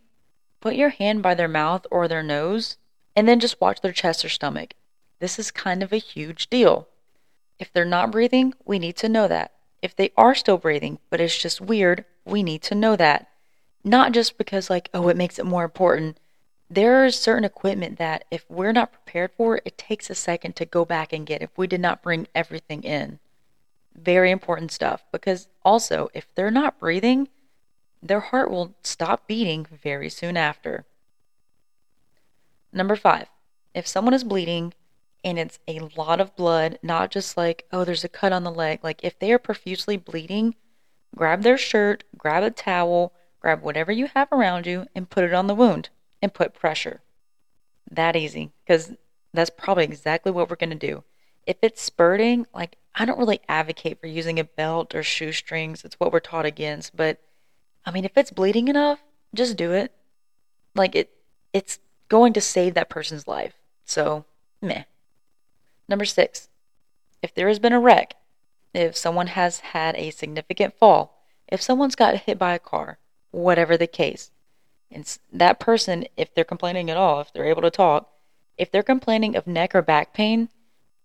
put 0.59 0.75
your 0.75 0.89
hand 0.89 1.21
by 1.21 1.35
their 1.35 1.47
mouth 1.47 1.85
or 1.91 2.07
their 2.07 2.23
nose 2.23 2.77
and 3.15 3.27
then 3.27 3.39
just 3.39 3.61
watch 3.61 3.81
their 3.81 3.93
chest 3.93 4.25
or 4.25 4.29
stomach. 4.29 4.73
This 5.19 5.39
is 5.39 5.51
kind 5.51 5.83
of 5.83 5.93
a 5.93 5.97
huge 5.97 6.49
deal. 6.49 6.89
If 7.59 7.71
they're 7.71 7.85
not 7.85 8.11
breathing, 8.11 8.53
we 8.65 8.79
need 8.79 8.97
to 8.97 9.07
know 9.07 9.27
that. 9.27 9.53
If 9.81 9.95
they 9.95 10.11
are 10.17 10.35
still 10.35 10.57
breathing, 10.57 10.99
but 11.09 11.21
it's 11.21 11.37
just 11.37 11.61
weird, 11.61 12.03
we 12.25 12.43
need 12.43 12.63
to 12.63 12.75
know 12.75 12.95
that 12.95 13.29
not 13.85 14.11
just 14.11 14.37
because 14.37 14.69
like 14.69 14.89
oh 14.93 15.07
it 15.07 15.15
makes 15.15 15.39
it 15.39 15.45
more 15.45 15.63
important. 15.63 16.19
There 16.69 17.05
is 17.05 17.15
certain 17.15 17.45
equipment 17.45 17.99
that 17.99 18.25
if 18.31 18.43
we're 18.49 18.73
not 18.73 18.91
prepared 18.91 19.31
for 19.37 19.61
it 19.63 19.77
takes 19.77 20.09
a 20.09 20.15
second 20.15 20.55
to 20.57 20.65
go 20.65 20.83
back 20.83 21.13
and 21.13 21.25
get 21.25 21.43
if 21.43 21.55
we 21.55 21.67
did 21.67 21.79
not 21.79 22.03
bring 22.03 22.27
everything 22.33 22.83
in. 22.83 23.19
Very 23.95 24.31
important 24.31 24.71
stuff 24.71 25.05
because 25.11 25.47
also 25.63 26.09
if 26.13 26.25
they're 26.35 26.51
not 26.51 26.79
breathing 26.79 27.29
their 28.01 28.19
heart 28.19 28.51
will 28.51 28.75
stop 28.83 29.27
beating 29.27 29.65
very 29.71 30.09
soon 30.09 30.35
after. 30.35 30.85
Number 32.73 32.95
5 32.95 33.27
if 33.75 33.85
someone 33.85 34.13
is 34.13 34.23
bleeding 34.23 34.73
and 35.23 35.37
it's 35.37 35.59
a 35.67 35.81
lot 35.95 36.19
of 36.19 36.35
blood 36.35 36.79
not 36.81 37.11
just 37.11 37.37
like 37.37 37.65
oh 37.71 37.83
there's 37.83 38.03
a 38.03 38.09
cut 38.09 38.33
on 38.33 38.43
the 38.43 38.51
leg 38.51 38.79
like 38.83 39.03
if 39.03 39.19
they 39.19 39.31
are 39.31 39.39
profusely 39.39 39.97
bleeding 39.97 40.55
grab 41.15 41.43
their 41.43 41.57
shirt 41.57 42.03
grab 42.17 42.41
a 42.41 42.49
towel 42.49 43.13
Grab 43.45 43.61
whatever 43.61 43.91
you 43.91 44.07
have 44.15 44.27
around 44.31 44.65
you 44.65 44.87
and 44.95 45.07
put 45.07 45.23
it 45.23 45.31
on 45.31 45.45
the 45.45 45.53
wound 45.53 45.89
and 46.19 46.33
put 46.33 46.55
pressure. 46.55 47.01
That 47.87 48.15
easy, 48.15 48.49
because 48.65 48.93
that's 49.35 49.51
probably 49.51 49.83
exactly 49.83 50.31
what 50.31 50.49
we're 50.49 50.55
going 50.55 50.71
to 50.71 50.75
do. 50.75 51.03
If 51.45 51.57
it's 51.61 51.79
spurting, 51.79 52.47
like 52.55 52.77
I 52.95 53.05
don't 53.05 53.19
really 53.19 53.41
advocate 53.47 54.01
for 54.01 54.07
using 54.07 54.39
a 54.39 54.43
belt 54.43 54.95
or 54.95 55.03
shoestrings. 55.03 55.85
It's 55.85 55.99
what 55.99 56.11
we're 56.11 56.21
taught 56.21 56.47
against. 56.47 56.97
But 56.97 57.21
I 57.85 57.91
mean, 57.91 58.03
if 58.03 58.17
it's 58.17 58.31
bleeding 58.31 58.67
enough, 58.67 59.03
just 59.31 59.57
do 59.57 59.73
it. 59.73 59.91
Like 60.73 60.95
it, 60.95 61.11
it's 61.53 61.77
going 62.09 62.33
to 62.33 62.41
save 62.41 62.73
that 62.73 62.89
person's 62.89 63.27
life. 63.27 63.53
So, 63.85 64.25
meh. 64.59 64.85
Number 65.87 66.05
six, 66.05 66.49
if 67.21 67.31
there 67.35 67.47
has 67.47 67.59
been 67.59 67.73
a 67.73 67.79
wreck, 67.79 68.15
if 68.73 68.97
someone 68.97 69.27
has 69.27 69.59
had 69.59 69.95
a 69.97 70.09
significant 70.09 70.73
fall, 70.79 71.27
if 71.47 71.61
someone's 71.61 71.95
got 71.95 72.21
hit 72.21 72.39
by 72.39 72.55
a 72.55 72.59
car, 72.59 72.97
whatever 73.35 73.75
the 73.75 73.87
case. 73.87 74.31
And 74.89 75.17
that 75.33 75.59
person, 75.59 76.05
if 76.15 76.33
they're 76.33 76.45
complaining 76.45 76.89
at 76.89 76.97
all, 76.97 77.19
if 77.19 77.33
they're 77.33 77.45
able 77.45 77.61
to 77.63 77.71
talk, 77.71 78.09
if 78.57 78.71
they're 78.71 78.83
complaining 78.83 79.35
of 79.35 79.45
neck 79.45 79.75
or 79.75 79.81
back 79.81 80.13
pain, 80.13 80.49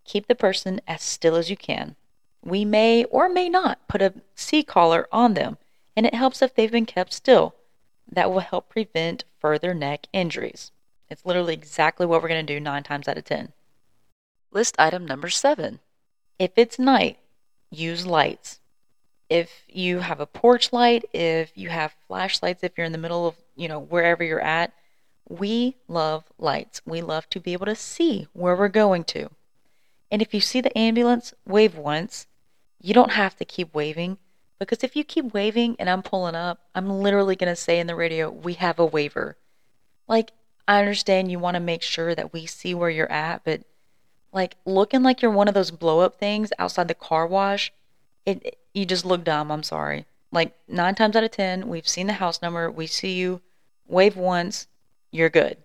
keep 0.04 0.28
the 0.28 0.34
person 0.34 0.80
as 0.86 1.02
still 1.02 1.34
as 1.34 1.50
you 1.50 1.56
can. 1.56 1.96
We 2.42 2.64
may 2.64 3.04
or 3.04 3.28
may 3.28 3.48
not 3.48 3.86
put 3.88 4.00
a 4.00 4.14
C 4.34 4.62
collar 4.62 5.08
on 5.10 5.34
them, 5.34 5.58
and 5.96 6.06
it 6.06 6.14
helps 6.14 6.40
if 6.40 6.54
they've 6.54 6.70
been 6.70 6.86
kept 6.86 7.12
still. 7.12 7.56
That 8.10 8.30
will 8.30 8.40
help 8.40 8.68
prevent 8.68 9.24
further 9.40 9.74
neck 9.74 10.06
injuries. 10.12 10.70
It's 11.08 11.26
literally 11.26 11.54
exactly 11.54 12.06
what 12.06 12.22
we're 12.22 12.28
going 12.28 12.46
to 12.46 12.54
do 12.54 12.60
nine 12.60 12.84
times 12.84 13.08
out 13.08 13.18
of 13.18 13.24
ten. 13.24 13.52
List 14.52 14.76
item 14.78 15.04
number 15.04 15.28
seven. 15.28 15.80
If 16.38 16.52
it's 16.56 16.78
night, 16.78 17.18
use 17.70 18.06
lights 18.06 18.59
if 19.30 19.62
you 19.68 20.00
have 20.00 20.20
a 20.20 20.26
porch 20.26 20.72
light, 20.72 21.04
if 21.12 21.56
you 21.56 21.68
have 21.68 21.94
flashlights, 22.08 22.64
if 22.64 22.76
you're 22.76 22.84
in 22.84 22.92
the 22.92 22.98
middle 22.98 23.28
of, 23.28 23.36
you 23.56 23.68
know, 23.68 23.78
wherever 23.78 24.24
you're 24.24 24.40
at, 24.40 24.72
we 25.28 25.76
love 25.86 26.24
lights. 26.36 26.82
We 26.84 27.00
love 27.00 27.30
to 27.30 27.40
be 27.40 27.52
able 27.52 27.66
to 27.66 27.76
see 27.76 28.26
where 28.32 28.56
we're 28.56 28.68
going 28.68 29.04
to. 29.04 29.30
And 30.10 30.20
if 30.20 30.34
you 30.34 30.40
see 30.40 30.60
the 30.60 30.76
ambulance, 30.76 31.32
wave 31.46 31.76
once. 31.76 32.26
You 32.82 32.92
don't 32.92 33.12
have 33.12 33.36
to 33.36 33.44
keep 33.44 33.72
waving 33.72 34.18
because 34.58 34.82
if 34.82 34.96
you 34.96 35.04
keep 35.04 35.32
waving 35.32 35.76
and 35.78 35.88
I'm 35.88 36.02
pulling 36.02 36.34
up, 36.34 36.60
I'm 36.74 36.90
literally 36.90 37.36
going 37.36 37.52
to 37.52 37.56
say 37.56 37.78
in 37.78 37.86
the 37.86 37.94
radio, 37.94 38.30
we 38.30 38.54
have 38.54 38.78
a 38.78 38.84
waver. 38.84 39.36
Like, 40.08 40.32
I 40.66 40.80
understand 40.80 41.30
you 41.30 41.38
want 41.38 41.54
to 41.54 41.60
make 41.60 41.82
sure 41.82 42.14
that 42.14 42.32
we 42.32 42.46
see 42.46 42.74
where 42.74 42.90
you're 42.90 43.10
at, 43.10 43.44
but 43.44 43.62
like 44.32 44.56
looking 44.64 45.02
like 45.02 45.22
you're 45.22 45.30
one 45.30 45.48
of 45.48 45.54
those 45.54 45.70
blow 45.70 46.00
up 46.00 46.18
things 46.18 46.52
outside 46.58 46.88
the 46.88 46.94
car 46.94 47.26
wash, 47.26 47.72
it 48.24 48.59
you 48.74 48.86
just 48.86 49.04
look 49.04 49.24
dumb. 49.24 49.50
I'm 49.50 49.62
sorry. 49.62 50.06
Like 50.32 50.54
nine 50.68 50.94
times 50.94 51.16
out 51.16 51.24
of 51.24 51.30
ten, 51.30 51.68
we've 51.68 51.88
seen 51.88 52.06
the 52.06 52.14
house 52.14 52.40
number. 52.40 52.70
We 52.70 52.86
see 52.86 53.14
you. 53.14 53.40
Wave 53.88 54.16
once, 54.16 54.68
you're 55.10 55.30
good. 55.30 55.56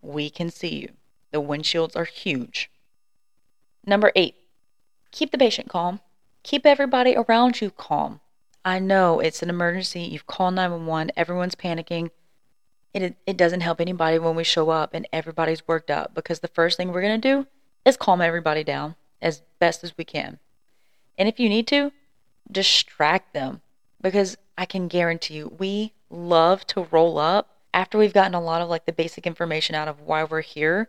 We 0.00 0.30
can 0.30 0.50
see 0.50 0.76
you. 0.76 0.92
The 1.30 1.42
windshields 1.42 1.94
are 1.96 2.04
huge. 2.04 2.70
Number 3.84 4.12
eight, 4.16 4.36
keep 5.10 5.30
the 5.30 5.38
patient 5.38 5.68
calm. 5.68 6.00
Keep 6.42 6.64
everybody 6.64 7.14
around 7.16 7.60
you 7.60 7.70
calm. 7.70 8.20
I 8.64 8.78
know 8.78 9.20
it's 9.20 9.42
an 9.42 9.50
emergency. 9.50 10.00
You've 10.00 10.26
called 10.26 10.54
911. 10.54 11.12
Everyone's 11.16 11.54
panicking. 11.54 12.10
It, 12.94 13.16
it 13.26 13.36
doesn't 13.36 13.60
help 13.60 13.80
anybody 13.80 14.18
when 14.18 14.34
we 14.34 14.44
show 14.44 14.70
up 14.70 14.94
and 14.94 15.06
everybody's 15.12 15.68
worked 15.68 15.90
up 15.90 16.14
because 16.14 16.40
the 16.40 16.48
first 16.48 16.76
thing 16.76 16.92
we're 16.92 17.02
going 17.02 17.20
to 17.20 17.28
do 17.28 17.46
is 17.84 17.96
calm 17.96 18.20
everybody 18.20 18.64
down 18.64 18.96
as 19.20 19.42
best 19.60 19.84
as 19.84 19.96
we 19.96 20.04
can. 20.04 20.38
And 21.18 21.28
if 21.28 21.38
you 21.38 21.48
need 21.48 21.66
to, 21.68 21.92
distract 22.50 23.34
them 23.34 23.60
because 24.00 24.36
I 24.56 24.66
can 24.66 24.88
guarantee 24.88 25.34
you 25.34 25.54
we 25.58 25.92
love 26.10 26.66
to 26.68 26.86
roll 26.90 27.18
up 27.18 27.56
after 27.74 27.98
we've 27.98 28.12
gotten 28.12 28.34
a 28.34 28.40
lot 28.40 28.62
of 28.62 28.68
like 28.68 28.86
the 28.86 28.92
basic 28.92 29.26
information 29.26 29.74
out 29.74 29.88
of 29.88 30.00
why 30.00 30.24
we're 30.24 30.40
here. 30.40 30.88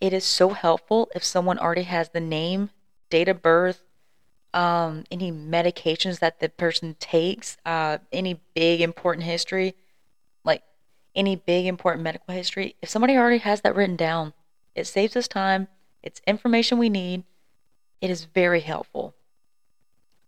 It 0.00 0.12
is 0.12 0.24
so 0.24 0.50
helpful 0.50 1.08
if 1.14 1.22
someone 1.22 1.58
already 1.58 1.82
has 1.82 2.08
the 2.08 2.20
name, 2.20 2.70
date 3.10 3.28
of 3.28 3.42
birth, 3.42 3.82
um, 4.52 5.04
any 5.10 5.30
medications 5.30 6.18
that 6.18 6.40
the 6.40 6.48
person 6.48 6.96
takes, 6.98 7.58
uh, 7.64 7.98
any 8.12 8.40
big 8.54 8.80
important 8.80 9.24
history, 9.24 9.74
like 10.44 10.62
any 11.14 11.36
big 11.36 11.66
important 11.66 12.02
medical 12.02 12.34
history. 12.34 12.74
If 12.82 12.88
somebody 12.88 13.16
already 13.16 13.38
has 13.38 13.60
that 13.60 13.76
written 13.76 13.96
down, 13.96 14.32
it 14.74 14.86
saves 14.86 15.16
us 15.16 15.28
time. 15.28 15.68
It's 16.02 16.22
information 16.26 16.78
we 16.78 16.88
need. 16.88 17.24
It 18.00 18.10
is 18.10 18.24
very 18.24 18.60
helpful. 18.60 19.14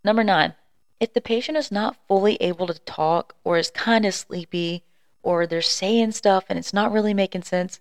Number 0.05 0.25
nine, 0.25 0.55
if 1.01 1.13
the 1.13 1.21
patient 1.21 1.59
is 1.59 1.73
not 1.73 1.97
fully 2.09 2.37
able 2.37 2.67
to 2.67 2.79
talk 2.81 3.35
or 3.45 3.59
is 3.59 3.71
kind 3.71 4.07
of 4.07 4.15
sleepy 4.15 4.85
or 5.23 5.47
they're 5.47 5.63
saying 5.63 6.13
stuff 6.13 6.45
and 6.49 6.59
it's 6.59 6.73
not 6.73 6.93
really 6.93 7.15
making 7.15 7.43
sense, 7.43 7.81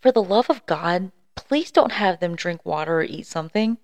for 0.00 0.12
the 0.12 0.22
love 0.22 0.48
of 0.50 0.66
God, 0.66 1.12
please 1.34 1.70
don't 1.70 1.92
have 1.92 2.20
them 2.20 2.36
drink 2.36 2.64
water 2.64 2.98
or 2.98 3.02
eat 3.02 3.26
something. 3.26 3.78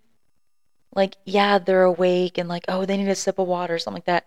Like, 0.94 1.16
yeah, 1.24 1.58
they're 1.58 1.82
awake 1.82 2.38
and 2.38 2.48
like, 2.48 2.64
oh, 2.68 2.84
they 2.84 2.96
need 2.96 3.08
a 3.08 3.14
sip 3.14 3.38
of 3.38 3.48
water 3.48 3.74
or 3.74 3.78
something 3.78 3.98
like 3.98 4.06
that. 4.06 4.26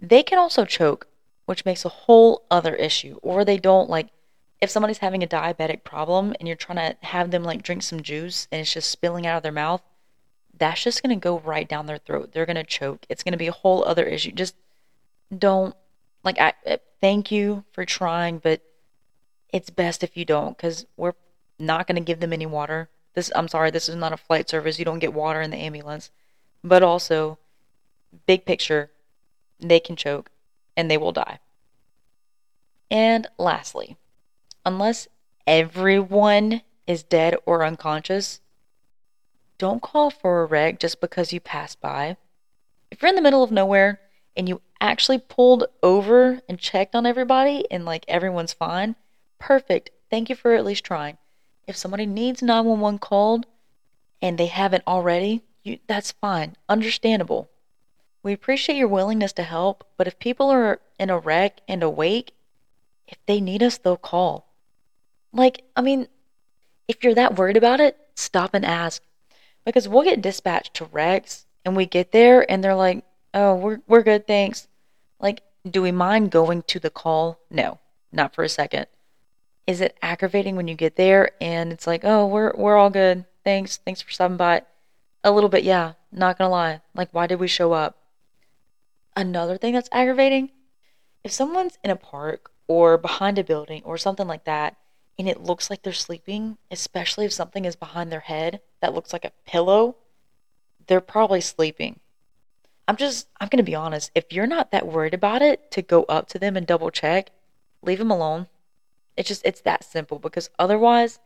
They 0.00 0.22
can 0.22 0.38
also 0.38 0.64
choke, 0.64 1.06
which 1.46 1.64
makes 1.64 1.84
a 1.84 1.90
whole 1.90 2.46
other 2.50 2.74
issue. 2.74 3.18
Or 3.22 3.44
they 3.44 3.58
don't 3.58 3.90
like, 3.90 4.08
if 4.60 4.70
somebody's 4.70 4.98
having 4.98 5.22
a 5.22 5.28
diabetic 5.28 5.84
problem 5.84 6.34
and 6.38 6.48
you're 6.48 6.56
trying 6.56 6.78
to 6.78 7.06
have 7.06 7.30
them 7.30 7.44
like 7.44 7.62
drink 7.62 7.82
some 7.82 8.02
juice 8.02 8.48
and 8.50 8.60
it's 8.60 8.74
just 8.74 8.90
spilling 8.90 9.26
out 9.26 9.36
of 9.36 9.42
their 9.42 9.52
mouth, 9.52 9.82
that's 10.60 10.84
just 10.84 11.02
going 11.02 11.18
to 11.18 11.20
go 11.20 11.40
right 11.40 11.68
down 11.68 11.86
their 11.86 11.98
throat. 11.98 12.32
They're 12.32 12.46
going 12.46 12.54
to 12.56 12.64
choke. 12.64 13.06
It's 13.08 13.24
going 13.24 13.32
to 13.32 13.38
be 13.38 13.48
a 13.48 13.52
whole 13.52 13.82
other 13.84 14.04
issue. 14.04 14.30
Just 14.30 14.54
don't 15.36 15.74
like 16.22 16.38
I, 16.38 16.52
I 16.66 16.78
thank 17.00 17.32
you 17.32 17.64
for 17.72 17.84
trying, 17.84 18.38
but 18.38 18.60
it's 19.52 19.70
best 19.70 20.04
if 20.04 20.16
you 20.16 20.24
don't 20.24 20.56
cuz 20.56 20.86
we're 20.96 21.14
not 21.58 21.86
going 21.86 21.96
to 21.96 22.02
give 22.02 22.20
them 22.20 22.32
any 22.32 22.46
water. 22.46 22.90
This 23.14 23.32
I'm 23.34 23.48
sorry, 23.48 23.70
this 23.70 23.88
is 23.88 23.96
not 23.96 24.12
a 24.12 24.18
flight 24.18 24.48
service. 24.50 24.78
You 24.78 24.84
don't 24.84 24.98
get 24.98 25.14
water 25.14 25.40
in 25.40 25.50
the 25.50 25.56
ambulance. 25.56 26.10
But 26.62 26.82
also 26.82 27.38
big 28.26 28.44
picture, 28.44 28.90
they 29.58 29.80
can 29.80 29.96
choke 29.96 30.30
and 30.76 30.90
they 30.90 30.98
will 30.98 31.12
die. 31.12 31.38
And 32.90 33.28
lastly, 33.38 33.96
unless 34.66 35.08
everyone 35.46 36.60
is 36.86 37.02
dead 37.02 37.36
or 37.46 37.64
unconscious, 37.64 38.40
don't 39.60 39.82
call 39.82 40.10
for 40.10 40.40
a 40.40 40.46
reg 40.46 40.80
just 40.80 41.02
because 41.02 41.34
you 41.34 41.38
passed 41.38 41.82
by. 41.82 42.16
If 42.90 43.02
you're 43.02 43.10
in 43.10 43.14
the 43.14 43.20
middle 43.20 43.42
of 43.42 43.52
nowhere 43.52 44.00
and 44.34 44.48
you 44.48 44.62
actually 44.80 45.18
pulled 45.18 45.66
over 45.82 46.40
and 46.48 46.58
checked 46.58 46.94
on 46.94 47.04
everybody 47.04 47.70
and 47.70 47.84
like 47.84 48.06
everyone's 48.08 48.54
fine, 48.54 48.96
perfect. 49.38 49.90
thank 50.10 50.30
you 50.30 50.34
for 50.34 50.54
at 50.54 50.64
least 50.64 50.82
trying. 50.82 51.18
If 51.66 51.76
somebody 51.76 52.06
needs 52.06 52.42
911 52.42 53.00
called 53.00 53.44
and 54.22 54.38
they 54.38 54.46
haven't 54.46 54.84
already, 54.86 55.42
you, 55.62 55.78
that's 55.86 56.12
fine. 56.12 56.56
Understandable. 56.66 57.50
We 58.22 58.32
appreciate 58.32 58.76
your 58.76 58.88
willingness 58.88 59.34
to 59.34 59.42
help, 59.42 59.84
but 59.98 60.06
if 60.06 60.18
people 60.18 60.48
are 60.48 60.80
in 60.98 61.10
a 61.10 61.18
wreck 61.18 61.60
and 61.68 61.82
awake, 61.82 62.32
if 63.06 63.18
they 63.26 63.42
need 63.42 63.62
us, 63.62 63.76
they'll 63.76 63.98
call. 63.98 64.46
Like, 65.34 65.64
I 65.76 65.82
mean, 65.82 66.08
if 66.88 67.04
you're 67.04 67.14
that 67.14 67.36
worried 67.36 67.58
about 67.58 67.80
it, 67.80 67.98
stop 68.14 68.54
and 68.54 68.64
ask. 68.64 69.02
Because 69.64 69.88
we'll 69.88 70.04
get 70.04 70.22
dispatched 70.22 70.74
to 70.74 70.86
wrecks 70.86 71.46
and 71.64 71.76
we 71.76 71.86
get 71.86 72.12
there 72.12 72.50
and 72.50 72.62
they're 72.64 72.74
like, 72.74 73.04
oh, 73.34 73.54
we're, 73.54 73.80
we're 73.86 74.02
good, 74.02 74.26
thanks. 74.26 74.68
Like, 75.18 75.42
do 75.68 75.82
we 75.82 75.92
mind 75.92 76.30
going 76.30 76.62
to 76.62 76.78
the 76.78 76.90
call? 76.90 77.38
No, 77.50 77.78
not 78.10 78.34
for 78.34 78.42
a 78.42 78.48
second. 78.48 78.86
Is 79.66 79.80
it 79.80 79.96
aggravating 80.02 80.56
when 80.56 80.68
you 80.68 80.74
get 80.74 80.96
there 80.96 81.32
and 81.40 81.72
it's 81.72 81.86
like, 81.86 82.00
oh, 82.04 82.26
we're, 82.26 82.52
we're 82.56 82.76
all 82.76 82.90
good. 82.90 83.26
Thanks. 83.44 83.78
Thanks 83.78 84.02
for 84.02 84.10
stopping 84.10 84.36
by. 84.36 84.62
A 85.22 85.30
little 85.30 85.50
bit, 85.50 85.64
yeah. 85.64 85.94
Not 86.12 86.38
gonna 86.38 86.50
lie. 86.50 86.80
Like, 86.94 87.10
why 87.12 87.26
did 87.26 87.40
we 87.40 87.48
show 87.48 87.72
up? 87.72 87.98
Another 89.14 89.56
thing 89.56 89.74
that's 89.74 89.88
aggravating 89.92 90.50
if 91.22 91.32
someone's 91.32 91.78
in 91.84 91.90
a 91.90 91.96
park 91.96 92.50
or 92.66 92.96
behind 92.96 93.38
a 93.38 93.44
building 93.44 93.82
or 93.84 93.98
something 93.98 94.26
like 94.26 94.44
that 94.44 94.76
and 95.20 95.28
it 95.28 95.42
looks 95.42 95.68
like 95.68 95.82
they're 95.82 95.92
sleeping, 95.92 96.56
especially 96.70 97.26
if 97.26 97.32
something 97.32 97.66
is 97.66 97.76
behind 97.76 98.10
their 98.10 98.20
head 98.20 98.62
that 98.80 98.94
looks 98.94 99.12
like 99.12 99.26
a 99.26 99.32
pillow, 99.46 99.96
they're 100.86 101.02
probably 101.02 101.42
sleeping. 101.42 102.00
I'm 102.88 102.96
just, 102.96 103.28
I'm 103.38 103.48
going 103.48 103.58
to 103.58 103.62
be 103.62 103.74
honest. 103.74 104.10
If 104.14 104.32
you're 104.32 104.46
not 104.46 104.70
that 104.70 104.86
worried 104.86 105.12
about 105.12 105.42
it 105.42 105.70
to 105.72 105.82
go 105.82 106.04
up 106.04 106.26
to 106.28 106.38
them 106.38 106.56
and 106.56 106.66
double 106.66 106.90
check, 106.90 107.32
leave 107.82 107.98
them 107.98 108.10
alone. 108.10 108.46
It's 109.14 109.28
just, 109.28 109.44
it's 109.44 109.60
that 109.60 109.84
simple 109.84 110.18
because 110.18 110.48
otherwise 110.58 111.18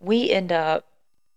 we 0.00 0.30
end 0.30 0.50
up, 0.50 0.86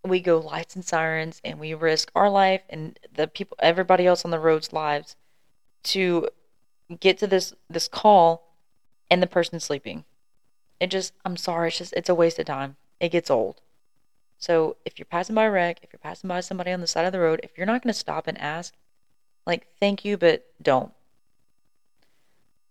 we 0.06 0.22
go 0.22 0.38
lights 0.40 0.76
and 0.76 0.86
sirens 0.86 1.42
and 1.44 1.60
we 1.60 1.74
risk 1.74 2.10
our 2.16 2.30
life 2.30 2.62
and 2.70 2.98
the 3.14 3.28
people, 3.28 3.58
everybody 3.60 4.08
else 4.08 4.24
on 4.24 4.32
the 4.32 4.40
road's 4.40 4.72
lives 4.72 5.18
to 5.84 6.30
get 7.02 7.18
to 7.18 7.28
this, 7.28 7.54
this 7.70 7.90
call 7.90 8.56
and 9.12 9.22
the 9.22 9.28
person's 9.28 9.66
sleeping. 9.66 10.06
It 10.80 10.92
just, 10.92 11.14
I'm 11.26 11.38
sorry, 11.38 11.70
it's 11.70 11.78
just, 11.78 11.94
it's 11.94 12.10
a 12.10 12.16
waste 12.16 12.40
of 12.40 12.46
time. 12.46 12.76
It 13.00 13.10
gets 13.10 13.30
old. 13.30 13.62
So 14.38 14.78
if 14.86 15.00
you're 15.00 15.06
passing 15.06 15.36
by 15.36 15.46
a 15.46 15.52
wreck, 15.52 15.80
if 15.82 15.92
you're 15.92 16.00
passing 16.00 16.28
by 16.28 16.42
somebody 16.42 16.72
on 16.72 16.82
the 16.82 16.88
side 16.88 17.06
of 17.06 17.12
the 17.12 17.20
road, 17.20 17.40
if 17.44 17.58
you're 17.58 17.66
not 17.66 17.82
going 17.82 17.94
to 17.94 18.00
stop 18.00 18.28
and 18.28 18.40
ask, 18.40 18.74
like, 19.46 19.68
thank 19.80 20.06
you, 20.06 20.18
but 20.18 20.46
don't. 20.62 20.92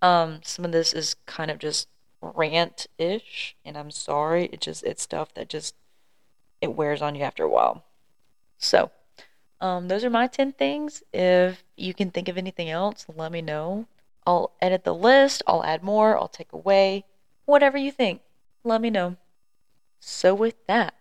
Um, 0.01 0.41
some 0.45 0.65
of 0.65 0.73
this 0.73 0.93
is 0.93 1.17
kind 1.27 1.51
of 1.51 1.59
just 1.59 1.89
rant-ish, 2.21 3.57
and 3.65 3.77
I'm 3.77 3.91
sorry. 3.91 4.47
It 4.53 4.61
just, 4.61 4.85
it's 4.85 5.03
stuff 5.03 5.35
that 5.35 5.49
just, 5.49 5.75
it 6.61 6.75
wears 6.75 7.03
on 7.03 7.15
you 7.15 7.23
after 7.23 7.43
a 7.43 7.49
while. 7.49 7.85
So, 8.59 8.91
um, 9.61 9.89
those 9.89 10.05
are 10.05 10.11
my 10.11 10.27
10 10.27 10.53
things. 10.53 11.03
If 11.13 11.65
you 11.77 11.95
can 11.95 12.11
think 12.11 12.29
of 12.29 12.39
anything 12.39 12.71
else, 12.71 13.07
let 13.15 13.33
me 13.33 13.43
know. 13.43 13.87
I'll 14.27 14.53
edit 14.61 14.85
the 14.85 14.95
list, 14.95 15.43
I'll 15.47 15.65
add 15.65 15.83
more, 15.83 16.19
I'll 16.19 16.29
take 16.29 16.53
away 16.53 17.05
whatever 17.47 17.79
you 17.79 17.91
think. 17.91 18.21
Let 18.62 18.81
me 18.81 18.91
know. 18.91 19.17
So, 20.00 20.35
with 20.35 20.55
that, 20.67 20.95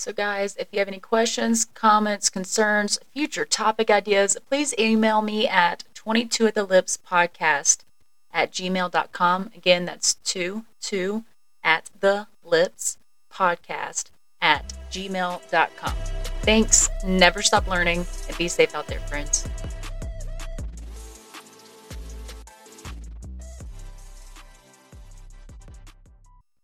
so, 0.00 0.14
guys, 0.14 0.56
if 0.56 0.68
you 0.72 0.78
have 0.78 0.88
any 0.88 0.98
questions, 0.98 1.66
comments, 1.74 2.30
concerns, 2.30 2.98
future 3.12 3.44
topic 3.44 3.90
ideas, 3.90 4.36
please 4.48 4.74
email 4.78 5.20
me 5.20 5.46
at 5.46 5.84
22 5.92 6.46
at 6.46 6.54
the 6.54 6.64
lips 6.64 6.96
podcast 7.06 7.80
at 8.32 8.50
gmail.com. 8.50 9.50
Again, 9.54 9.84
that's 9.84 10.14
2 10.14 10.64
2 10.80 11.24
at 11.62 11.90
the 12.00 12.28
lips 12.42 12.96
podcast 13.30 14.10
at 14.40 14.72
gmail.com. 14.90 15.92
Thanks. 16.42 16.88
Never 17.04 17.42
stop 17.42 17.68
learning 17.68 18.06
and 18.26 18.38
be 18.38 18.48
safe 18.48 18.74
out 18.74 18.86
there, 18.86 19.00
friends. 19.00 19.46